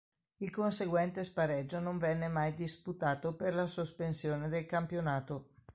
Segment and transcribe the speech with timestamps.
[0.37, 5.49] Il conseguente spareggio non venne mai disputato per la sospensione del campionato.